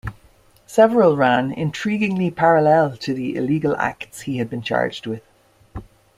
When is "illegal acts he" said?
3.35-4.37